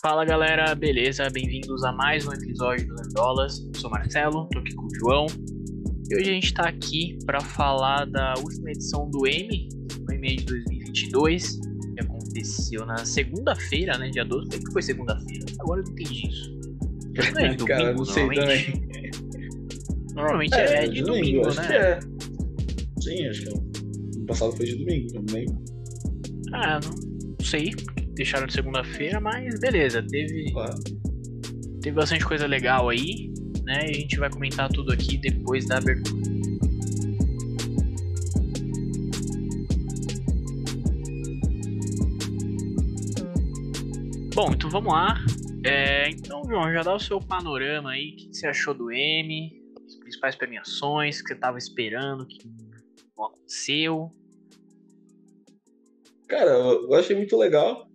Fala 0.00 0.24
galera, 0.24 0.76
beleza? 0.76 1.28
Bem-vindos 1.28 1.82
a 1.82 1.90
mais 1.90 2.24
um 2.24 2.32
episódio 2.32 2.86
do 2.86 2.94
Nerdolas. 2.94 3.58
Eu 3.58 3.80
sou 3.80 3.90
Marcelo, 3.90 4.48
tô 4.52 4.60
aqui 4.60 4.72
com 4.72 4.86
o 4.86 4.94
João. 4.94 5.26
E 6.08 6.14
hoje 6.14 6.30
a 6.30 6.32
gente 6.34 6.54
tá 6.54 6.68
aqui 6.68 7.18
para 7.26 7.40
falar 7.40 8.04
da 8.04 8.34
última 8.38 8.70
edição 8.70 9.10
do 9.10 9.26
M, 9.26 9.68
o 10.08 10.12
M 10.12 10.36
de 10.36 10.44
2022, 10.44 11.58
que 11.96 12.00
aconteceu 12.00 12.86
na 12.86 13.04
segunda-feira, 13.04 13.98
né? 13.98 14.08
Dia 14.10 14.24
12. 14.24 14.48
Por 14.48 14.60
que 14.60 14.72
foi 14.72 14.82
segunda-feira? 14.82 15.44
Agora 15.58 15.80
eu 15.80 15.84
não 15.84 15.92
entendi 15.92 16.28
isso. 16.28 16.60
Não 17.34 17.40
é 17.40 17.48
domingo, 17.56 17.66
Cara, 17.66 17.94
não 17.94 18.04
sei 18.04 18.22
normalmente. 18.22 18.72
também. 18.72 19.10
Normalmente 20.14 20.54
é, 20.54 20.84
é 20.84 20.86
de 20.86 21.02
domingo, 21.02 21.42
domingo 21.42 21.60
né? 21.60 21.76
É. 21.76 22.00
Sim, 23.00 23.26
acho 23.26 23.42
que 23.42 23.48
é. 23.48 24.20
O 24.20 24.26
passado 24.26 24.52
foi 24.52 24.66
de 24.66 24.76
domingo, 24.76 25.08
não 25.14 25.34
lembro. 25.34 25.58
Ah, 26.52 26.78
não 26.84 27.44
sei 27.44 27.74
deixaram 28.18 28.48
de 28.48 28.52
segunda-feira, 28.52 29.20
mas 29.20 29.58
beleza, 29.60 30.02
teve. 30.02 30.50
Claro. 30.50 30.74
Teve 31.80 31.92
bastante 31.92 32.24
coisa 32.24 32.46
legal 32.46 32.88
aí, 32.88 33.32
né? 33.64 33.86
E 33.86 33.90
a 33.90 33.94
gente 33.94 34.18
vai 34.18 34.28
comentar 34.28 34.68
tudo 34.68 34.92
aqui 34.92 35.16
depois 35.16 35.66
da 35.66 35.78
abertura. 35.78 36.28
Bom, 44.34 44.52
então 44.52 44.68
vamos 44.68 44.92
lá. 44.92 45.16
É, 45.64 46.10
então, 46.10 46.42
João, 46.44 46.72
já 46.72 46.82
dá 46.82 46.94
o 46.94 47.00
seu 47.00 47.20
panorama 47.20 47.92
aí. 47.92 48.10
O 48.10 48.16
que 48.16 48.34
você 48.34 48.48
achou 48.48 48.74
do 48.74 48.90
M? 48.90 49.62
As 49.86 49.94
principais 49.94 50.34
premiações 50.34 51.22
que 51.22 51.28
você 51.28 51.34
estava 51.34 51.56
esperando, 51.56 52.26
que 52.26 52.38
aconteceu. 53.12 54.12
Cara, 56.28 56.50
eu 56.50 56.94
achei 56.94 57.16
muito 57.16 57.36
legal. 57.36 57.87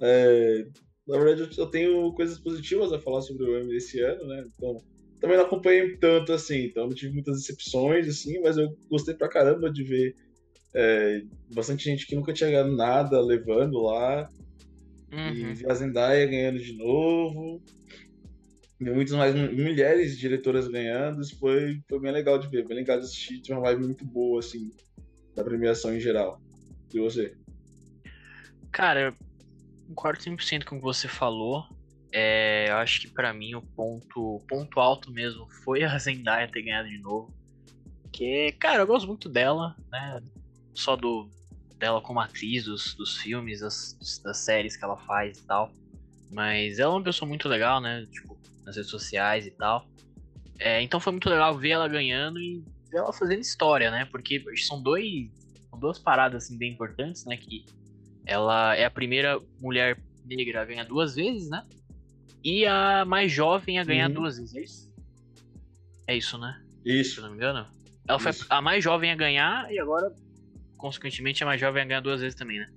É, 0.00 0.66
na 1.06 1.18
verdade, 1.18 1.58
eu 1.58 1.66
tenho 1.66 2.12
coisas 2.12 2.38
positivas 2.38 2.92
a 2.92 3.00
falar 3.00 3.22
sobre 3.22 3.44
o 3.44 3.58
M 3.58 3.68
desse 3.68 4.00
ano, 4.00 4.26
né? 4.26 4.44
Então, 4.56 4.78
também 5.20 5.36
não 5.36 5.44
acompanhei 5.44 5.96
tanto 5.96 6.32
assim, 6.32 6.64
então 6.64 6.86
não 6.86 6.94
tive 6.94 7.12
muitas 7.12 7.36
decepções, 7.36 8.08
assim, 8.08 8.40
mas 8.40 8.56
eu 8.56 8.74
gostei 8.88 9.14
pra 9.14 9.28
caramba 9.28 9.70
de 9.70 9.82
ver 9.82 10.14
é, 10.74 11.22
bastante 11.52 11.84
gente 11.84 12.06
que 12.06 12.14
nunca 12.14 12.32
tinha 12.32 12.50
ganhado 12.50 12.74
nada 12.74 13.20
levando 13.20 13.82
lá. 13.82 14.28
Uhum. 15.12 15.28
E 15.34 15.54
ver 15.54 15.70
a 15.70 15.74
Zendaya 15.74 16.26
ganhando 16.26 16.58
de 16.58 16.76
novo. 16.76 17.60
E 18.80 18.84
muitas 18.84 19.14
mais 19.14 19.34
mulheres 19.34 20.16
diretoras 20.16 20.68
ganhando. 20.68 21.20
Isso 21.20 21.38
foi, 21.38 21.80
foi 21.88 22.00
bem 22.00 22.12
legal 22.12 22.38
de 22.38 22.48
ver, 22.48 22.66
bem 22.66 22.78
legal 22.78 22.98
de 22.98 23.04
assistir. 23.04 23.40
Tinha 23.40 23.58
uma 23.58 23.64
vibe 23.64 23.86
muito 23.86 24.04
boa, 24.04 24.38
assim, 24.38 24.70
da 25.34 25.44
premiação 25.44 25.94
em 25.94 26.00
geral. 26.00 26.40
E 26.94 26.98
você? 26.98 27.34
Cara, 28.72 29.12
concordo 29.90 30.20
100% 30.20 30.64
com 30.64 30.76
o 30.76 30.78
que 30.78 30.84
você 30.84 31.08
falou. 31.08 31.66
É, 32.12 32.66
eu 32.68 32.76
acho 32.76 33.00
que 33.00 33.08
para 33.08 33.32
mim 33.32 33.54
o 33.54 33.62
ponto, 33.62 34.42
ponto 34.48 34.80
alto 34.80 35.12
mesmo 35.12 35.48
foi 35.64 35.84
a 35.84 35.98
Zendaya 35.98 36.48
ter 36.48 36.62
ganhado 36.62 36.88
de 36.88 36.98
novo. 36.98 37.32
Que, 38.12 38.52
cara, 38.52 38.82
eu 38.82 38.86
gosto 38.86 39.06
muito 39.06 39.28
dela, 39.28 39.76
né? 39.90 40.20
Só 40.74 40.96
do 40.96 41.28
dela 41.78 42.00
como 42.02 42.20
atriz 42.20 42.64
dos, 42.64 42.94
dos 42.94 43.16
filmes, 43.16 43.60
das, 43.60 44.20
das 44.22 44.38
séries 44.38 44.76
que 44.76 44.84
ela 44.84 44.98
faz 44.98 45.38
e 45.38 45.46
tal. 45.46 45.72
Mas 46.30 46.78
ela 46.78 46.92
é 46.92 46.96
uma 46.96 47.04
pessoa 47.04 47.28
muito 47.28 47.48
legal, 47.48 47.80
né? 47.80 48.06
Tipo, 48.10 48.38
nas 48.64 48.76
redes 48.76 48.90
sociais 48.90 49.46
e 49.46 49.50
tal. 49.50 49.86
É, 50.58 50.82
então 50.82 51.00
foi 51.00 51.12
muito 51.12 51.28
legal 51.28 51.56
ver 51.56 51.70
ela 51.70 51.88
ganhando 51.88 52.38
e 52.38 52.62
ver 52.90 52.98
ela 52.98 53.12
fazendo 53.12 53.40
história, 53.40 53.90
né? 53.90 54.04
Porque 54.04 54.44
são 54.56 54.82
dois. 54.82 55.30
São 55.70 55.78
duas 55.78 55.98
paradas 55.98 56.44
assim, 56.44 56.58
bem 56.58 56.72
importantes, 56.72 57.24
né? 57.24 57.36
Que 57.36 57.64
ela 58.30 58.76
é 58.76 58.84
a 58.84 58.90
primeira 58.90 59.40
mulher 59.60 60.00
negra 60.24 60.62
a 60.62 60.64
ganhar 60.64 60.84
duas 60.84 61.16
vezes, 61.16 61.50
né? 61.50 61.66
E 62.44 62.64
a 62.64 63.04
mais 63.04 63.32
jovem 63.32 63.80
a 63.80 63.84
ganhar 63.84 64.08
uhum. 64.08 64.14
duas 64.14 64.38
vezes, 64.38 64.54
é 64.54 64.62
isso? 64.62 64.94
É 66.06 66.16
isso, 66.16 66.38
né? 66.38 66.62
Isso. 66.84 67.16
Se 67.16 67.20
não 67.20 67.30
me 67.30 67.34
engano. 67.34 67.66
Ela 68.08 68.18
foi 68.20 68.30
a 68.48 68.62
mais 68.62 68.84
jovem 68.84 69.10
a 69.10 69.16
ganhar 69.16 69.70
e 69.72 69.80
agora, 69.80 70.14
consequentemente, 70.76 71.42
a 71.42 71.46
mais 71.46 71.60
jovem 71.60 71.82
a 71.82 71.84
ganhar 71.84 72.00
duas 72.00 72.20
vezes 72.20 72.38
também, 72.38 72.60
né? 72.60 72.68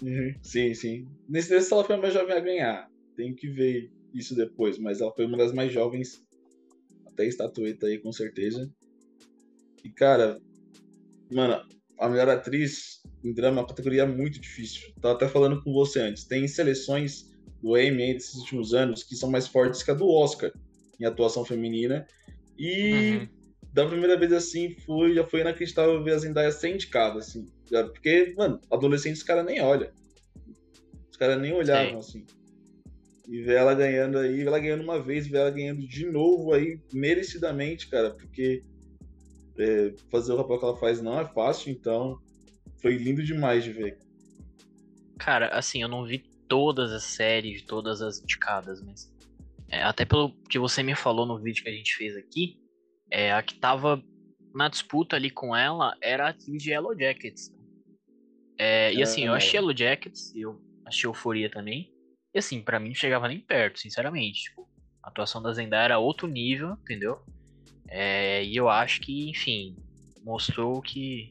Uhum. 0.00 0.34
Sim, 0.42 0.72
sim. 0.72 1.06
Nesse 1.28 1.50
desse 1.50 1.70
ela 1.70 1.84
foi 1.84 1.96
a 1.96 1.98
mais 1.98 2.14
jovem 2.14 2.34
a 2.34 2.40
ganhar. 2.40 2.90
Tem 3.16 3.34
que 3.34 3.50
ver 3.50 3.92
isso 4.14 4.34
depois, 4.34 4.78
mas 4.78 5.02
ela 5.02 5.12
foi 5.12 5.26
uma 5.26 5.36
das 5.36 5.52
mais 5.52 5.70
jovens. 5.70 6.24
Até 7.06 7.26
estatueta 7.26 7.86
aí, 7.86 7.98
com 7.98 8.12
certeza. 8.12 8.72
E, 9.84 9.90
cara, 9.90 10.40
mano, 11.30 11.62
a 11.98 12.08
melhor 12.08 12.28
atriz 12.28 13.02
em 13.24 13.32
drama 13.32 13.58
é 13.58 13.60
uma 13.62 13.66
categoria 13.66 14.06
muito 14.06 14.38
difícil. 14.40 14.92
Tava 15.00 15.14
até 15.14 15.28
falando 15.28 15.62
com 15.62 15.72
você 15.72 16.00
antes. 16.00 16.24
Tem 16.24 16.46
seleções 16.46 17.30
do 17.62 17.76
Emmy 17.76 18.14
desses 18.14 18.34
últimos 18.34 18.72
anos 18.72 19.02
que 19.02 19.16
são 19.16 19.30
mais 19.30 19.48
fortes 19.48 19.82
que 19.82 19.90
a 19.90 19.94
do 19.94 20.08
Oscar 20.08 20.52
em 21.00 21.04
atuação 21.04 21.44
feminina. 21.44 22.06
E 22.56 23.16
uhum. 23.16 23.28
da 23.72 23.86
primeira 23.86 24.16
vez 24.16 24.32
assim, 24.32 24.70
foi, 24.86 25.14
já 25.14 25.24
foi 25.26 25.40
inacreditável 25.40 26.02
ver 26.02 26.14
a 26.14 26.18
Zendaya 26.18 26.52
ser 26.52 26.74
indicada, 26.74 27.18
assim. 27.18 27.46
Já, 27.70 27.84
porque, 27.84 28.34
mano, 28.36 28.60
adolescentes 28.70 29.20
os 29.20 29.26
caras 29.26 29.44
nem 29.44 29.60
olham. 29.60 29.90
Os 31.10 31.16
caras 31.16 31.40
nem 31.40 31.52
olhavam, 31.52 32.00
Sim. 32.00 32.24
assim. 32.24 32.38
E 33.28 33.42
ver 33.42 33.56
ela 33.56 33.74
ganhando 33.74 34.18
aí, 34.18 34.40
ela 34.40 34.58
ganhando 34.58 34.82
uma 34.82 35.02
vez, 35.02 35.26
ver 35.26 35.38
ela 35.38 35.50
ganhando 35.50 35.86
de 35.86 36.06
novo 36.06 36.52
aí, 36.54 36.80
merecidamente, 36.92 37.88
cara, 37.88 38.10
porque 38.10 38.62
é, 39.58 39.94
fazer 40.10 40.32
o 40.32 40.36
papel 40.36 40.58
que 40.58 40.64
ela 40.64 40.76
faz 40.76 41.02
não 41.02 41.18
é 41.18 41.26
fácil, 41.26 41.70
então 41.72 42.20
foi 42.80 42.96
lindo 42.96 43.22
demais 43.22 43.64
de 43.64 43.72
ver. 43.72 43.98
Cara, 45.18 45.48
assim, 45.48 45.82
eu 45.82 45.88
não 45.88 46.04
vi 46.04 46.18
todas 46.48 46.92
as 46.92 47.02
séries, 47.02 47.62
todas 47.62 48.00
as 48.00 48.20
indicadas, 48.20 48.80
mas 48.82 49.12
é, 49.68 49.82
até 49.82 50.04
pelo 50.04 50.32
que 50.48 50.58
você 50.58 50.82
me 50.82 50.94
falou 50.94 51.26
no 51.26 51.38
vídeo 51.38 51.62
que 51.62 51.68
a 51.68 51.72
gente 51.72 51.94
fez 51.96 52.16
aqui, 52.16 52.58
é, 53.10 53.32
a 53.32 53.42
que 53.42 53.54
tava 53.54 54.02
na 54.54 54.68
disputa 54.68 55.16
ali 55.16 55.30
com 55.30 55.54
ela 55.54 55.96
era 56.00 56.26
a 56.26 56.30
atriz 56.30 56.62
de 56.62 56.70
Yellow 56.70 56.98
Jackets. 56.98 57.52
É, 58.56 58.92
e 58.92 59.02
assim, 59.02 59.26
eu 59.26 59.34
achei 59.34 59.58
Yellow 59.58 59.76
Jackets, 59.76 60.34
eu 60.34 60.60
achei 60.84 61.08
Euforia 61.08 61.50
também. 61.50 61.92
E 62.34 62.38
assim, 62.38 62.62
para 62.62 62.80
mim 62.80 62.88
não 62.88 62.94
chegava 62.94 63.28
nem 63.28 63.40
perto, 63.40 63.78
sinceramente. 63.78 64.44
Tipo, 64.44 64.68
a 65.02 65.08
atuação 65.08 65.42
da 65.42 65.52
Zendaya 65.52 65.84
era 65.84 65.98
outro 65.98 66.26
nível, 66.26 66.72
entendeu? 66.82 67.20
É, 67.88 68.44
e 68.44 68.56
eu 68.56 68.68
acho 68.68 69.00
que, 69.00 69.30
enfim, 69.30 69.76
mostrou 70.22 70.80
que 70.82 71.30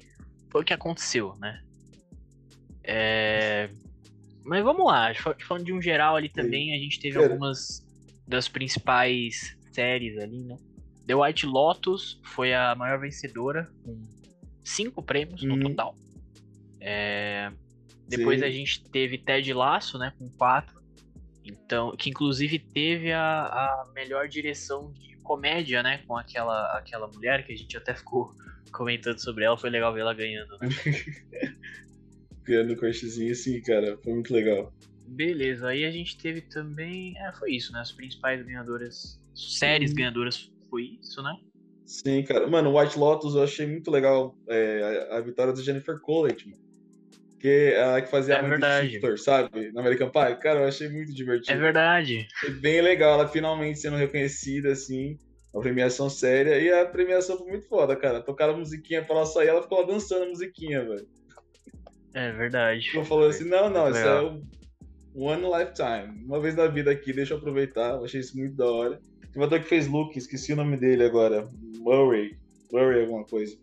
foi 0.50 0.62
o 0.62 0.66
que 0.66 0.74
aconteceu, 0.74 1.36
né? 1.38 1.62
É, 2.84 3.70
mas 4.44 4.64
vamos 4.64 4.86
lá, 4.86 5.14
falando 5.46 5.66
de 5.66 5.74
um 5.74 5.82
geral 5.82 6.16
ali 6.16 6.30
também, 6.30 6.74
a 6.74 6.80
gente 6.80 7.00
teve 7.00 7.18
algumas 7.18 7.86
das 8.26 8.48
principais 8.48 9.58
séries 9.72 10.18
ali, 10.18 10.44
né? 10.44 10.58
The 11.06 11.16
White 11.16 11.46
Lotus 11.46 12.20
foi 12.24 12.54
a 12.54 12.74
maior 12.76 13.00
vencedora, 13.00 13.70
com 13.84 14.02
cinco 14.64 15.04
prêmios 15.04 15.44
no 15.44 15.56
uhum. 15.56 15.62
total. 15.62 15.96
É, 16.80 17.52
depois 18.08 18.40
Sim. 18.40 18.46
a 18.46 18.50
gente 18.50 18.84
teve 18.90 19.18
Ted 19.18 19.54
Laço, 19.54 19.98
né, 19.98 20.14
com 20.18 20.30
quatro. 20.30 20.82
Então, 21.44 21.96
que 21.96 22.10
inclusive 22.10 22.60
teve 22.60 23.12
a, 23.12 23.22
a 23.22 23.92
melhor 23.94 24.28
direção 24.28 24.92
de 24.92 25.17
comédia, 25.28 25.84
né? 25.84 26.00
Com 26.08 26.16
aquela, 26.16 26.78
aquela 26.78 27.08
mulher 27.08 27.46
que 27.46 27.52
a 27.52 27.56
gente 27.56 27.76
até 27.76 27.94
ficou 27.94 28.34
comentando 28.72 29.20
sobre 29.20 29.44
ela. 29.44 29.58
Foi 29.58 29.70
legal 29.70 29.94
ver 29.94 30.02
ela 30.02 30.14
ganhando, 30.14 30.58
né? 30.60 30.70
Ganhando 32.44 32.72
o 32.72 32.78
cortezinho, 32.78 33.36
sim, 33.36 33.62
cara. 33.62 33.98
Foi 33.98 34.14
muito 34.14 34.34
legal. 34.34 34.74
Beleza, 35.06 35.68
aí 35.68 35.84
a 35.84 35.92
gente 35.92 36.18
teve 36.18 36.40
também. 36.40 37.14
É, 37.18 37.34
foi 37.34 37.52
isso, 37.52 37.74
né? 37.74 37.82
As 37.82 37.92
principais 37.92 38.42
ganhadoras. 38.42 39.22
Séries 39.36 39.90
sim. 39.90 39.98
ganhadoras 39.98 40.50
foi 40.70 40.98
isso, 41.02 41.22
né? 41.22 41.36
Sim, 41.86 42.24
cara. 42.24 42.48
Mano, 42.48 42.78
White 42.78 42.98
Lotus 42.98 43.36
eu 43.36 43.44
achei 43.44 43.68
muito 43.68 43.92
legal 43.92 44.38
é, 44.48 45.10
a, 45.12 45.18
a, 45.18 45.22
vitória 45.22 45.54
da 45.54 45.62
Jennifer 45.62 46.00
Coolidge, 46.00 46.50
mano 46.50 46.67
que 47.40 47.48
é 47.48 47.84
a 47.84 48.02
que 48.02 48.10
fazia 48.10 48.36
é 48.36 48.40
muito 48.40 48.52
verdade. 48.52 48.90
Shifter, 48.90 49.20
sabe? 49.20 49.72
No 49.72 49.80
American 49.80 50.10
Pie. 50.10 50.40
Cara, 50.40 50.62
eu 50.62 50.68
achei 50.68 50.90
muito 50.90 51.14
divertido. 51.14 51.58
É 51.58 51.62
verdade. 51.62 52.28
É 52.46 52.50
bem 52.50 52.82
legal 52.82 53.14
ela 53.14 53.28
finalmente 53.28 53.80
sendo 53.80 53.98
reconhecida, 53.98 54.72
assim. 54.72 55.18
Uma 55.54 55.62
premiação 55.62 56.10
séria. 56.10 56.60
E 56.60 56.72
a 56.72 56.86
premiação 56.86 57.38
foi 57.38 57.48
muito 57.48 57.68
foda, 57.68 57.96
cara. 57.96 58.22
Tocaram 58.22 58.54
a 58.54 58.58
musiquinha 58.58 59.04
pra 59.04 59.16
ela 59.16 59.26
sair, 59.26 59.48
ela 59.48 59.62
ficou 59.62 59.80
lá 59.80 59.88
dançando 59.88 60.24
a 60.24 60.30
musiquinha, 60.30 60.84
velho. 60.84 61.08
É 62.14 62.32
verdade. 62.32 62.92
Eu 62.94 63.06
falou 63.06 63.28
assim: 63.28 63.48
não, 63.48 63.70
não, 63.70 63.90
isso 63.90 64.00
é 64.00 64.22
o 64.22 64.42
One 65.16 65.44
Lifetime. 65.44 66.26
Uma 66.26 66.40
vez 66.40 66.56
na 66.56 66.68
vida 66.68 66.92
aqui, 66.92 67.14
deixa 67.14 67.34
eu 67.34 67.38
aproveitar. 67.38 67.96
Eu 67.96 68.06
achei 68.06 68.20
isso 68.20 68.38
muito 68.38 68.56
da 68.56 68.66
hora. 68.66 69.00
Tem 69.32 69.42
um 69.42 69.46
ator 69.46 69.60
que 69.60 69.68
fez 69.68 69.88
Luke, 69.88 70.18
esqueci 70.18 70.54
o 70.54 70.56
nome 70.56 70.78
dele 70.78 71.04
agora. 71.04 71.48
Murray. 71.80 72.36
Murray, 72.72 73.02
alguma 73.02 73.24
coisa 73.24 73.56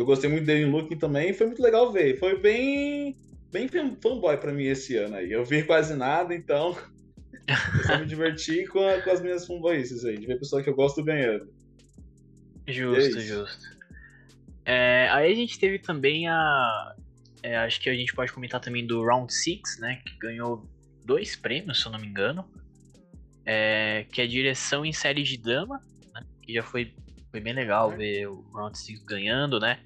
que 0.00 0.02
eu 0.02 0.06
gostei 0.06 0.30
muito 0.30 0.46
dele 0.46 0.62
em 0.62 0.70
Looking 0.70 0.96
também, 0.96 1.34
foi 1.34 1.46
muito 1.46 1.62
legal 1.62 1.92
ver. 1.92 2.18
Foi 2.18 2.38
bem 2.38 3.14
bem 3.52 3.68
fanboy 3.68 4.36
pra 4.38 4.52
mim 4.52 4.64
esse 4.64 4.96
ano 4.96 5.16
aí. 5.16 5.30
Eu 5.30 5.44
vi 5.44 5.62
quase 5.62 5.94
nada, 5.94 6.34
então 6.34 6.74
eu 7.48 7.84
só 7.84 7.98
me 7.98 8.06
diverti 8.06 8.66
com, 8.66 8.86
a, 8.86 9.02
com 9.02 9.10
as 9.10 9.20
minhas 9.20 9.46
fanboyices 9.46 10.04
aí, 10.04 10.16
de 10.16 10.26
ver 10.26 10.38
pessoa 10.38 10.62
que 10.62 10.70
eu 10.70 10.74
gosto 10.74 11.04
ganhando. 11.04 11.52
Justo, 12.66 13.18
é 13.18 13.20
justo. 13.20 13.80
É, 14.64 15.08
aí 15.10 15.30
a 15.30 15.34
gente 15.34 15.58
teve 15.58 15.78
também 15.78 16.28
a. 16.28 16.94
É, 17.42 17.56
acho 17.58 17.80
que 17.80 17.90
a 17.90 17.94
gente 17.94 18.14
pode 18.14 18.32
comentar 18.32 18.60
também 18.60 18.86
do 18.86 19.04
Round 19.04 19.32
6, 19.32 19.60
né? 19.80 20.00
Que 20.06 20.16
ganhou 20.18 20.66
dois 21.04 21.36
prêmios, 21.36 21.80
se 21.80 21.86
eu 21.86 21.92
não 21.92 21.98
me 21.98 22.06
engano. 22.06 22.48
É, 23.44 24.06
que 24.12 24.22
é 24.22 24.26
direção 24.26 24.84
em 24.84 24.92
série 24.92 25.22
de 25.22 25.36
drama, 25.36 25.82
né? 26.14 26.22
Que 26.42 26.54
já 26.54 26.62
foi, 26.62 26.94
foi 27.30 27.40
bem 27.40 27.52
legal 27.52 27.90
ver 27.90 28.28
o 28.28 28.42
Round 28.52 28.76
6 28.76 29.04
ganhando, 29.04 29.60
né? 29.60 29.78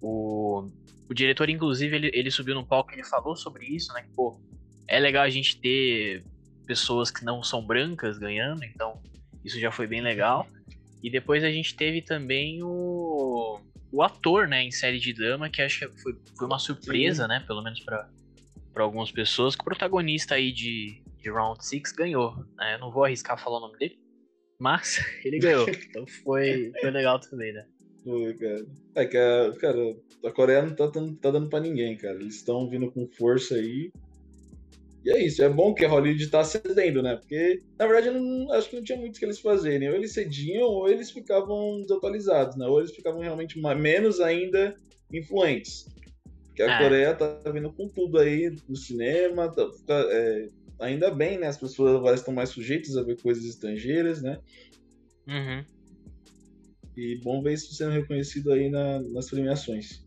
O, 0.00 0.68
o 1.08 1.14
diretor, 1.14 1.48
inclusive, 1.48 1.94
ele, 1.94 2.10
ele 2.12 2.30
subiu 2.30 2.54
no 2.54 2.66
palco 2.66 2.90
e 2.90 2.94
ele 2.94 3.04
falou 3.04 3.36
sobre 3.36 3.66
isso, 3.66 3.92
né? 3.92 4.02
Que, 4.02 4.14
pô, 4.14 4.40
é 4.88 4.98
legal 4.98 5.24
a 5.24 5.30
gente 5.30 5.60
ter 5.60 6.24
pessoas 6.66 7.10
que 7.10 7.24
não 7.24 7.42
são 7.42 7.64
brancas 7.64 8.18
ganhando, 8.18 8.64
então 8.64 9.00
isso 9.44 9.60
já 9.60 9.70
foi 9.70 9.86
bem 9.86 10.00
legal. 10.00 10.46
E 11.02 11.10
depois 11.10 11.44
a 11.44 11.50
gente 11.50 11.76
teve 11.76 12.02
também 12.02 12.62
o, 12.62 13.60
o 13.92 14.02
ator, 14.02 14.48
né, 14.48 14.62
em 14.62 14.70
série 14.70 14.98
de 14.98 15.12
drama, 15.12 15.48
que 15.48 15.62
acho 15.62 15.88
que 15.88 16.02
foi, 16.02 16.16
foi 16.36 16.46
uma 16.46 16.58
surpresa, 16.58 17.24
Sim. 17.24 17.28
né, 17.28 17.44
pelo 17.46 17.62
menos 17.62 17.80
para 17.80 18.08
algumas 18.78 19.12
pessoas, 19.12 19.54
que 19.54 19.60
o 19.60 19.64
protagonista 19.64 20.34
aí 20.34 20.50
de, 20.50 21.02
de 21.18 21.30
Round 21.30 21.64
6 21.64 21.92
ganhou. 21.92 22.36
Né? 22.56 22.74
Eu 22.74 22.78
não 22.78 22.90
vou 22.90 23.04
arriscar 23.04 23.38
falar 23.38 23.58
o 23.58 23.60
nome 23.60 23.78
dele, 23.78 23.98
mas 24.58 24.98
ele 25.24 25.38
ganhou. 25.38 25.66
então 25.90 26.06
foi, 26.06 26.72
foi 26.80 26.90
legal 26.90 27.18
também, 27.20 27.52
né? 27.52 27.66
Foi, 28.04 28.34
cara. 28.34 28.66
É 28.94 29.04
que, 29.04 29.16
a, 29.16 29.52
cara, 29.58 29.96
a 30.24 30.30
Coreia 30.30 30.62
não 30.62 30.74
tá, 30.74 30.88
tá 30.88 31.30
dando 31.30 31.48
pra 31.48 31.60
ninguém, 31.60 31.96
cara. 31.96 32.14
Eles 32.14 32.36
estão 32.36 32.68
vindo 32.68 32.90
com 32.90 33.06
força 33.08 33.56
aí. 33.56 33.90
E 35.04 35.10
é 35.10 35.24
isso, 35.24 35.42
é 35.42 35.48
bom 35.48 35.72
que 35.72 35.84
a 35.84 35.88
Hollywood 35.88 36.28
tá 36.28 36.42
cedendo, 36.42 37.00
né? 37.00 37.14
Porque, 37.14 37.62
na 37.78 37.86
verdade, 37.86 38.08
eu 38.08 38.20
não, 38.20 38.52
acho 38.52 38.68
que 38.68 38.76
não 38.76 38.82
tinha 38.82 38.98
muito 38.98 39.18
que 39.18 39.24
eles 39.24 39.38
fazerem. 39.38 39.88
Ou 39.88 39.94
eles 39.94 40.12
cediam, 40.12 40.66
ou 40.66 40.88
eles 40.88 41.10
ficavam 41.12 41.80
desatualizados, 41.82 42.56
né? 42.56 42.66
Ou 42.66 42.80
eles 42.80 42.94
ficavam 42.94 43.20
realmente 43.20 43.60
menos 43.60 44.20
ainda 44.20 44.74
influentes. 45.12 45.86
Porque 46.46 46.62
a 46.62 46.74
é. 46.74 46.78
Coreia 46.82 47.14
tá 47.14 47.38
vindo 47.52 47.72
com 47.72 47.88
tudo 47.88 48.18
aí 48.18 48.52
no 48.68 48.74
cinema, 48.74 49.52
tá, 49.52 49.68
é, 50.10 50.48
ainda 50.78 51.10
bem, 51.10 51.38
né? 51.38 51.46
As 51.46 51.56
pessoas 51.56 51.94
agora 51.94 52.14
estão 52.14 52.34
mais 52.34 52.50
sujeitas 52.50 52.96
a 52.96 53.02
ver 53.02 53.20
coisas 53.20 53.44
estrangeiras, 53.44 54.22
né? 54.22 54.40
Uhum. 55.26 55.64
E 56.96 57.20
bom 57.22 57.42
ver 57.42 57.54
isso 57.54 57.74
sendo 57.74 57.92
reconhecido 57.92 58.52
aí 58.52 58.70
na, 58.70 59.00
nas 59.00 59.28
premiações. 59.28 60.04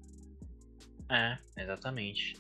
É, 1.09 1.37
exatamente. 1.57 2.35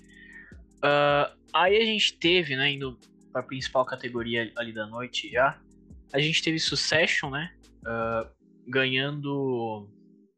Uh, 0.77 1.35
aí 1.53 1.77
a 1.77 1.85
gente 1.85 2.17
teve, 2.17 2.55
né, 2.55 2.71
indo 2.71 2.97
pra 3.31 3.43
principal 3.43 3.85
categoria 3.85 4.51
ali 4.55 4.71
da 4.71 4.87
noite 4.87 5.29
já, 5.29 5.59
a 6.13 6.19
gente 6.19 6.41
teve 6.41 6.57
Succession, 6.59 7.29
né, 7.29 7.53
uh, 7.81 8.29
ganhando 8.67 9.87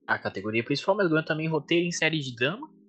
a 0.08 0.18
categoria 0.18 0.64
principal, 0.64 0.96
mas 0.96 1.08
ganhando 1.08 1.26
também 1.26 1.48
roteiro 1.48 1.86
em 1.86 1.92
série 1.92 2.20
de 2.20 2.36
drama, 2.36 2.68
né. 2.68 2.81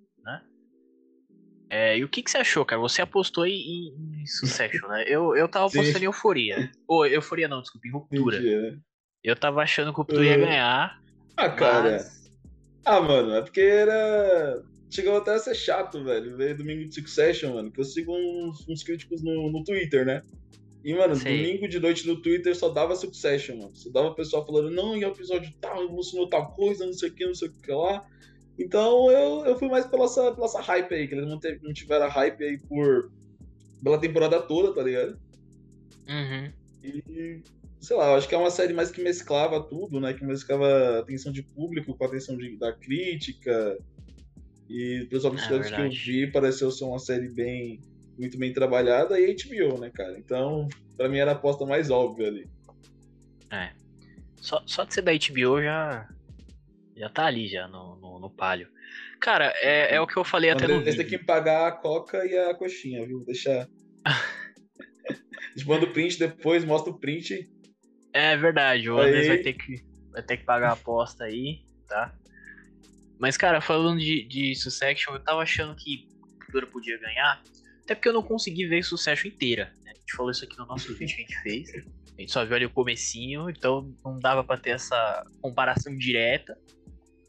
É, 1.75 1.97
e 1.97 2.03
o 2.03 2.07
que, 2.07 2.21
que 2.21 2.29
você 2.29 2.37
achou, 2.37 2.63
cara? 2.63 2.79
Você 2.81 3.01
apostou 3.01 3.47
em, 3.47 3.95
em 4.21 4.27
Succession, 4.27 4.87
né? 4.89 5.05
Eu, 5.07 5.35
eu 5.35 5.47
tava 5.47 5.65
apostando 5.65 5.97
em 5.97 6.05
Euforia. 6.05 6.71
Ou, 6.87 7.03
Euforia 7.03 7.47
não, 7.47 7.61
desculpa, 7.61 7.87
em 7.87 7.91
Ruptura. 7.91 8.37
Entendi, 8.37 8.79
Eu 9.23 9.35
tava 9.35 9.63
achando 9.63 9.87
que 9.91 9.95
o 9.95 10.03
Ruptura 10.03 10.23
ia 10.23 10.37
ganhar. 10.37 11.01
Ah, 11.35 11.49
cara. 11.49 11.93
Mas... 11.93 12.31
Ah, 12.85 13.01
mano, 13.01 13.33
é 13.33 13.41
porque 13.41 13.61
era 13.61 14.63
chegou 14.87 15.17
até 15.17 15.33
a 15.33 15.39
ser 15.39 15.55
chato, 15.55 16.03
velho, 16.03 16.37
ver 16.37 16.55
domingo 16.55 16.87
de 16.87 16.93
Succession, 16.93 17.55
mano, 17.55 17.71
que 17.71 17.81
eu 17.81 17.85
sigo 17.85 18.15
uns, 18.15 18.69
uns 18.69 18.83
críticos 18.83 19.23
no, 19.23 19.51
no 19.51 19.63
Twitter, 19.63 20.05
né? 20.05 20.21
E, 20.83 20.93
mano, 20.93 21.15
domingo 21.17 21.67
de 21.67 21.79
noite 21.79 22.05
no 22.05 22.21
Twitter 22.21 22.55
só 22.55 22.69
dava 22.69 22.95
Succession, 22.95 23.57
mano. 23.57 23.75
Só 23.75 23.89
dava 23.89 24.09
o 24.09 24.15
pessoal 24.15 24.45
falando, 24.45 24.69
não, 24.69 24.95
e 24.95 25.03
o 25.03 25.07
episódio 25.07 25.51
tal, 25.59 25.85
emocionou 25.85 26.29
tal 26.29 26.51
coisa, 26.51 26.85
não 26.85 26.93
sei 26.93 27.09
o 27.09 27.13
que, 27.13 27.25
não 27.25 27.33
sei 27.33 27.47
o 27.47 27.51
que 27.51 27.71
lá. 27.71 28.05
Então 28.57 29.11
eu, 29.11 29.45
eu 29.45 29.57
fui 29.57 29.67
mais 29.67 29.85
pela 29.85 30.05
essa, 30.05 30.31
pela 30.31 30.45
essa 30.45 30.61
hype 30.61 30.93
aí, 30.93 31.07
que 31.07 31.15
eles 31.15 31.27
não, 31.27 31.39
teve, 31.39 31.59
não 31.63 31.73
tiveram 31.73 32.09
hype 32.09 32.43
aí 32.43 32.59
por. 32.59 33.11
pela 33.83 33.99
temporada 33.99 34.41
toda, 34.41 34.73
tá 34.73 34.83
ligado? 34.83 35.17
Uhum. 36.07 36.51
E, 36.83 37.41
sei 37.79 37.97
lá, 37.97 38.09
eu 38.09 38.15
acho 38.15 38.27
que 38.27 38.35
é 38.35 38.37
uma 38.37 38.51
série 38.51 38.73
mais 38.73 38.91
que 38.91 39.01
mesclava 39.01 39.61
tudo, 39.61 39.99
né? 39.99 40.13
Que 40.13 40.25
mesclava 40.25 40.67
a 40.67 40.99
atenção 40.99 41.31
de 41.31 41.41
público 41.41 41.95
com 41.95 42.03
a 42.03 42.07
atenção 42.07 42.37
de, 42.37 42.57
da 42.57 42.73
crítica, 42.73 43.77
e 44.69 45.05
dos 45.05 45.23
episódios 45.23 45.71
é 45.71 45.75
que 45.75 45.81
eu 45.81 45.89
vi, 45.89 46.31
pareceu 46.31 46.71
ser 46.71 46.85
uma 46.85 46.99
série 46.99 47.29
bem 47.29 47.79
muito 48.17 48.37
bem 48.37 48.53
trabalhada 48.53 49.19
e 49.19 49.35
HBO, 49.35 49.79
né, 49.79 49.89
cara? 49.89 50.17
Então, 50.17 50.67
pra 50.95 51.09
mim 51.09 51.17
era 51.17 51.31
a 51.31 51.33
aposta 51.33 51.65
mais 51.65 51.89
óbvia 51.89 52.27
ali. 52.27 52.47
É. 53.51 53.71
Só, 54.35 54.61
só 54.65 54.83
de 54.83 54.93
ser 54.93 55.01
da 55.01 55.11
HBO 55.11 55.61
já. 55.61 56.07
Já 56.95 57.09
tá 57.09 57.25
ali 57.25 57.47
já 57.47 57.67
no, 57.67 57.95
no, 57.95 58.19
no 58.19 58.29
palio. 58.29 58.67
Cara, 59.19 59.53
é, 59.57 59.95
é 59.95 60.01
o 60.01 60.07
que 60.07 60.17
eu 60.17 60.23
falei 60.23 60.49
até 60.49 60.67
no 60.67 60.79
vídeo. 60.79 60.97
tem 60.97 61.07
que 61.07 61.17
pagar 61.17 61.67
a 61.67 61.71
coca 61.71 62.25
e 62.25 62.37
a 62.37 62.53
coxinha, 62.53 63.05
viu? 63.05 63.23
Deixa. 63.25 63.67
a 64.05 65.57
gente 65.57 65.67
manda 65.67 65.85
o 65.85 65.93
print 65.93 66.19
depois, 66.19 66.63
mostra 66.63 66.91
o 66.91 66.99
print. 66.99 67.49
É 68.13 68.37
verdade, 68.37 68.89
o 68.89 68.99
Andrés 68.99 69.27
vai 69.27 69.37
ter 69.39 69.53
que 69.53 69.83
vai 70.11 70.21
ter 70.21 70.37
que 70.37 70.45
pagar 70.45 70.69
a 70.69 70.73
aposta 70.73 71.23
aí, 71.23 71.61
tá? 71.87 72.13
Mas, 73.19 73.35
cara, 73.35 73.59
falando 73.61 73.99
de, 73.99 74.23
de 74.25 74.55
Succession, 74.55 75.13
eu 75.13 75.19
tava 75.19 75.41
achando 75.41 75.75
que 75.75 76.07
Dura 76.51 76.67
podia 76.67 76.99
ganhar, 76.99 77.41
até 77.83 77.95
porque 77.95 78.09
eu 78.09 78.13
não 78.13 78.21
consegui 78.21 78.67
ver 78.67 78.83
Succession 78.83 79.27
inteira. 79.27 79.73
Né? 79.83 79.91
A 79.91 79.95
gente 79.95 80.13
falou 80.15 80.31
isso 80.31 80.43
aqui 80.43 80.57
no 80.57 80.67
nosso 80.67 80.93
vídeo 80.95 81.15
que 81.15 81.23
a 81.23 81.25
gente 81.25 81.41
fez. 81.41 81.69
A 82.15 82.21
gente 82.21 82.31
só 82.31 82.45
viu 82.45 82.55
ali 82.55 82.65
o 82.65 82.69
comecinho, 82.69 83.49
então 83.49 83.91
não 84.05 84.19
dava 84.19 84.43
para 84.43 84.59
ter 84.59 84.71
essa 84.71 85.25
comparação 85.41 85.97
direta. 85.97 86.57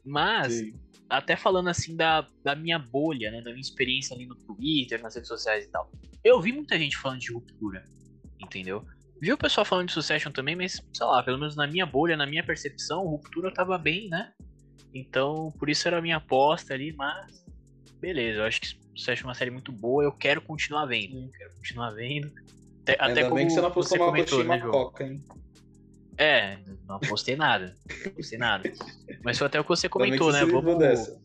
Mas, 0.05 0.53
Sim. 0.53 0.73
até 1.09 1.35
falando 1.35 1.69
assim 1.69 1.95
da, 1.95 2.27
da 2.43 2.55
minha 2.55 2.77
bolha, 2.77 3.31
né? 3.31 3.41
Da 3.41 3.49
minha 3.49 3.61
experiência 3.61 4.15
ali 4.15 4.25
no 4.25 4.35
Twitter, 4.35 5.01
nas 5.01 5.15
redes 5.15 5.27
sociais 5.27 5.65
e 5.65 5.69
tal. 5.69 5.91
Eu 6.23 6.41
vi 6.41 6.51
muita 6.51 6.77
gente 6.77 6.97
falando 6.97 7.19
de 7.19 7.33
ruptura, 7.33 7.83
entendeu? 8.39 8.85
Vi 9.21 9.31
o 9.31 9.37
pessoal 9.37 9.65
falando 9.65 9.87
de 9.87 9.93
Succession 9.93 10.31
também, 10.31 10.55
mas, 10.55 10.81
sei 10.93 11.05
lá, 11.05 11.23
pelo 11.23 11.39
menos 11.39 11.55
na 11.55 11.65
minha 11.65 11.85
bolha, 11.85 12.17
na 12.17 12.25
minha 12.25 12.45
percepção, 12.45 13.05
ruptura 13.05 13.53
tava 13.53 13.77
bem, 13.77 14.09
né? 14.09 14.31
Então, 14.93 15.51
por 15.57 15.69
isso 15.69 15.87
era 15.87 15.97
a 15.97 16.01
minha 16.01 16.17
aposta 16.17 16.73
ali, 16.73 16.93
mas 16.93 17.45
beleza, 18.05 18.39
eu 18.39 18.43
acho 18.43 18.61
que 18.61 18.67
você 18.95 19.11
acha 19.11 19.23
uma 19.23 19.33
série 19.33 19.51
muito 19.51 19.71
boa, 19.71 20.03
eu 20.03 20.11
quero 20.11 20.41
continuar 20.41 20.85
vendo. 20.85 21.29
Quero 21.31 21.55
continuar 21.55 21.91
vendo. 21.91 22.31
Até, 22.83 22.97
Ainda 22.99 23.21
até 23.21 23.33
bem 23.33 23.47
que 23.47 23.53
você 23.53 23.61
não 23.61 23.69
apostou 23.69 23.97
uma 23.97 24.05
comentou, 24.05 24.43
né, 24.43 24.59
Coca, 24.59 25.03
hein? 25.03 25.23
É, 26.17 26.57
não 26.87 26.95
apostei 26.95 27.35
nada. 27.35 27.75
Não 28.03 28.11
apostei 28.11 28.37
nada. 28.37 28.71
Mas 29.23 29.37
foi 29.37 29.47
até 29.47 29.59
o 29.59 29.63
que 29.63 29.69
você 29.69 29.89
comentou, 29.89 30.31
né? 30.31 30.45
Vamos, 30.45 30.77
dessa. 30.77 31.21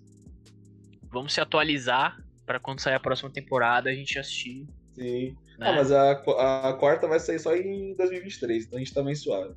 vamos 1.11 1.33
se 1.33 1.41
atualizar 1.41 2.21
para 2.45 2.59
quando 2.59 2.81
sair 2.81 2.95
a 2.95 3.01
próxima 3.01 3.31
temporada 3.31 3.91
a 3.91 3.95
gente 3.95 4.19
assistir. 4.19 4.67
Sim. 4.95 5.37
Né? 5.59 5.69
Ah, 5.69 5.73
mas 5.73 5.93
a, 5.93 6.13
a 6.13 6.73
quarta 6.73 7.07
vai 7.07 7.21
sair 7.21 7.39
só 7.39 7.55
em 7.55 7.95
2023, 7.95 8.67
então 8.67 8.77
a 8.77 8.81
gente 8.81 8.95
tá 8.95 9.03
bem 9.03 9.15
suave. 9.15 9.55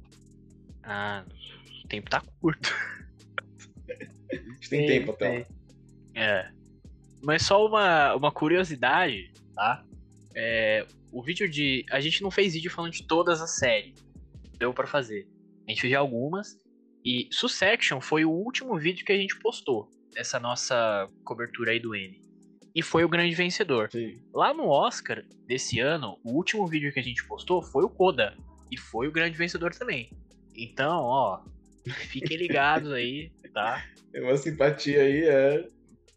Ah, 0.84 1.24
o 1.84 1.88
tempo 1.88 2.10
tá 2.10 2.22
curto. 2.42 2.74
A 4.32 4.36
gente 4.36 4.70
tem, 4.70 4.88
tempo 4.88 5.12
até. 5.12 5.48
É. 6.14 6.50
Mas 7.22 7.44
só 7.44 7.66
uma, 7.66 8.16
uma 8.16 8.32
curiosidade, 8.32 9.32
tá? 9.56 9.84
É, 10.36 10.86
o 11.12 11.22
vídeo 11.24 11.48
de. 11.50 11.86
A 11.90 12.02
gente 12.02 12.22
não 12.22 12.30
fez 12.30 12.54
vídeo 12.54 12.70
falando 12.70 12.92
de 12.92 13.04
todas 13.04 13.42
as 13.42 13.52
séries. 13.52 14.03
Deu 14.64 14.74
para 14.74 14.88
fazer. 14.88 15.28
A 15.68 15.72
gente 15.72 15.82
fez 15.82 15.94
algumas. 15.94 16.58
E 17.04 17.28
Succession 17.32 18.00
foi 18.00 18.24
o 18.24 18.32
último 18.32 18.80
vídeo 18.80 19.06
que 19.06 19.12
a 19.12 19.18
gente 19.18 19.38
postou. 19.40 19.90
Essa 20.16 20.40
nossa 20.40 21.06
cobertura 21.26 21.72
aí 21.72 21.82
do 21.82 21.94
N. 21.94 22.22
E 22.74 22.82
foi 22.82 23.04
o 23.04 23.10
grande 23.10 23.36
vencedor. 23.36 23.92
Sim. 23.92 24.24
Lá 24.34 24.54
no 24.54 24.70
Oscar 24.70 25.22
desse 25.46 25.82
ano, 25.82 26.18
o 26.24 26.32
último 26.32 26.66
vídeo 26.66 26.94
que 26.94 27.00
a 27.02 27.04
gente 27.04 27.28
postou 27.28 27.62
foi 27.62 27.84
o 27.84 27.90
Coda. 27.90 28.38
E 28.72 28.78
foi 28.78 29.06
o 29.06 29.12
grande 29.12 29.38
vencedor 29.38 29.76
também. 29.76 30.10
Então, 30.56 31.02
ó, 31.02 31.44
fiquem 32.08 32.38
ligados 32.38 32.94
aí, 32.94 33.34
tá? 33.54 33.86
Tem 34.14 34.24
uma 34.24 34.38
simpatia 34.38 35.02
aí, 35.02 35.24
é. 35.26 35.68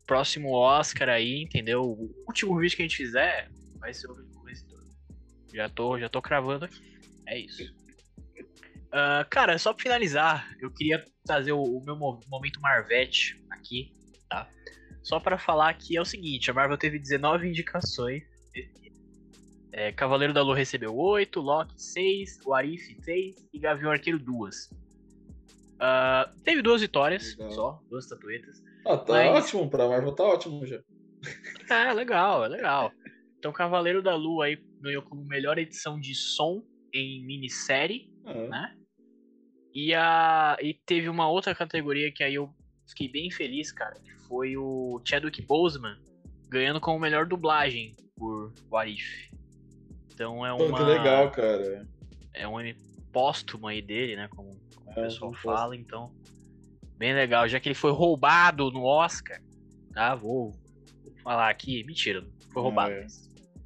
Próximo 0.07 0.53
Oscar 0.53 1.09
aí, 1.09 1.43
entendeu? 1.43 1.83
O 1.83 2.15
último 2.29 2.57
vídeo 2.61 2.76
que 2.76 2.83
a 2.83 2.85
gente 2.85 2.97
fizer 2.97 3.50
vai 3.81 3.93
ser 3.93 4.09
o 4.09 4.15
vencedor. 4.45 4.85
Já 5.53 5.69
tô, 5.69 5.99
já 5.99 6.09
tô 6.09 6.23
cravando 6.23 6.67
aqui. 6.67 6.97
É 7.26 7.41
isso. 7.41 7.75
Uh, 8.87 9.28
cara, 9.28 9.59
só 9.59 9.73
pra 9.73 9.83
finalizar, 9.83 10.57
eu 10.61 10.71
queria 10.71 11.05
trazer 11.25 11.52
o, 11.52 11.62
o 11.62 11.85
meu 11.85 11.97
momento 11.97 12.61
Marvete 12.61 13.43
aqui, 13.50 13.93
tá? 14.28 14.49
Só 15.02 15.21
para 15.21 15.38
falar 15.38 15.75
que 15.75 15.97
é 15.97 16.00
o 16.00 16.05
seguinte, 16.05 16.50
a 16.50 16.55
Marvel 16.55 16.78
teve 16.78 16.99
19 16.99 17.49
indicações. 17.49 18.23
É, 19.73 19.93
Cavaleiro 19.93 20.33
da 20.33 20.43
Lua 20.43 20.57
recebeu 20.57 20.97
8, 20.97 21.38
Loki 21.38 21.75
6, 21.81 22.40
o 22.47 22.55
Arif 22.55 22.97
6 23.02 23.49
e 23.52 23.59
Gavião 23.59 23.90
Arqueiro 23.90 24.19
2. 24.19 24.71
Uh, 25.76 26.43
teve 26.43 26.62
duas 26.62 26.81
vitórias 26.81 27.37
legal. 27.37 27.52
só, 27.52 27.83
duas 27.90 28.05
estatuetas. 28.05 28.62
Ah, 28.87 28.97
tá 28.97 29.12
mas... 29.12 29.45
ótimo, 29.45 29.69
pra 29.69 29.87
Marvel 29.87 30.12
tá 30.12 30.25
ótimo 30.25 30.64
já. 30.64 30.81
É, 31.69 31.93
legal, 31.95 32.45
é 32.45 32.49
legal. 32.49 32.90
Então, 33.38 33.52
Cavaleiro 33.52 34.02
da 34.02 34.14
Lua 34.14 34.47
aí 34.47 34.59
ganhou 34.81 35.02
como 35.02 35.25
melhor 35.25 35.59
edição 35.59 36.00
de 36.00 36.14
som 36.14 36.62
em 36.93 37.25
minissérie, 37.25 38.11
ah. 38.26 38.49
né? 38.49 38.76
E, 39.75 39.95
a, 39.95 40.56
e 40.61 40.75
teve 40.75 41.09
uma 41.09 41.28
outra 41.28 41.54
categoria 41.54 42.11
que 42.11 42.25
aí 42.25 42.35
eu 42.35 42.50
fiquei 42.88 43.09
bem 43.09 43.30
feliz, 43.30 43.71
cara, 43.71 43.95
que 44.00 44.11
foi 44.26 44.56
o 44.56 45.00
Chadwick 45.04 45.42
Boseman 45.42 45.97
ganhando 46.49 46.80
como 46.80 46.99
melhor 46.99 47.26
dublagem 47.26 47.95
por 48.16 48.52
What 48.71 48.90
If. 48.90 49.30
Então 50.12 50.47
é 50.47 50.56
Pô, 50.56 50.64
uma. 50.64 50.78
que 50.78 50.85
legal, 50.85 51.30
cara. 51.30 51.87
É 52.33 52.49
um 52.49 52.61
M 52.61 52.75
póstumo 53.12 53.66
aí 53.66 53.80
dele, 53.80 54.16
né? 54.16 54.28
Como 54.28 54.50
o 54.50 54.90
É, 54.90 54.95
pessoal 54.95 55.30
um 55.30 55.35
fala, 55.35 55.76
então. 55.76 56.11
Bem 56.97 57.14
legal, 57.14 57.47
já 57.47 57.61
que 57.61 57.68
ele 57.68 57.75
foi 57.75 57.92
roubado 57.92 58.71
no 58.71 58.83
Oscar, 58.83 59.40
tá? 59.92 60.14
Vou 60.14 60.54
falar 61.23 61.50
aqui. 61.50 61.85
Mentira, 61.85 62.26
foi 62.52 62.62
roubado. 62.62 62.92
É. 62.92 63.06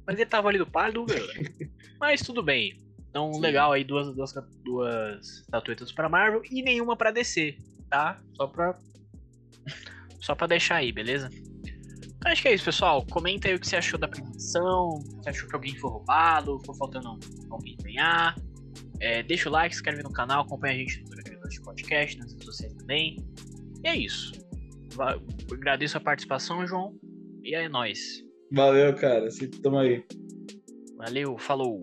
Mas, 0.05 0.19
ele 0.19 0.25
tava 0.25 0.49
ali 0.49 0.57
do 0.57 0.67
pálido, 0.67 1.05
meu. 1.05 1.27
mas 1.99 2.21
tudo 2.21 2.43
bem. 2.43 2.77
Então, 3.11 3.33
Sim. 3.33 3.41
legal 3.41 3.73
aí, 3.73 3.83
duas, 3.83 4.07
duas, 4.15 4.33
duas 4.63 5.39
estatuetas 5.41 5.91
pra 5.91 6.07
Marvel 6.07 6.41
e 6.49 6.63
nenhuma 6.63 6.95
pra 6.95 7.11
DC, 7.11 7.57
tá? 7.89 8.17
Só 8.33 8.47
pra. 8.47 8.79
Só 10.21 10.33
pra 10.33 10.47
deixar 10.47 10.75
aí, 10.75 10.91
beleza? 10.91 11.29
Então, 11.33 12.31
acho 12.31 12.41
que 12.41 12.47
é 12.47 12.53
isso, 12.53 12.63
pessoal. 12.63 13.05
Comenta 13.09 13.47
aí 13.47 13.55
o 13.55 13.59
que 13.59 13.67
você 13.67 13.75
achou 13.75 13.99
da 13.99 14.07
premiação. 14.07 15.01
Se 15.23 15.29
achou 15.29 15.49
que 15.49 15.55
alguém 15.55 15.75
foi 15.75 15.89
roubado, 15.89 16.59
ficou 16.59 16.75
faltando 16.75 17.19
alguém 17.49 17.75
ganhar. 17.83 18.35
É, 18.99 19.23
deixa 19.23 19.49
o 19.49 19.51
like, 19.51 19.73
se 19.73 19.81
inscreve 19.81 20.03
no 20.03 20.13
canal, 20.13 20.43
acompanha 20.43 20.75
a 20.75 20.77
gente 20.77 21.03
de 21.49 21.61
podcast, 21.61 22.17
nas 22.17 22.31
redes 22.31 22.45
sociais 22.45 22.73
também. 22.75 23.17
E 23.83 23.87
é 23.87 23.95
isso. 23.95 24.31
Agradeço 25.51 25.97
a 25.97 25.99
participação, 25.99 26.65
João. 26.65 26.95
E 27.43 27.55
é 27.55 27.67
nóis. 27.67 28.23
Valeu, 28.51 28.95
cara. 28.95 29.29
Se 29.31 29.47
tamo 29.47 29.79
aí. 29.79 30.05
Valeu, 30.97 31.37
falou. 31.37 31.81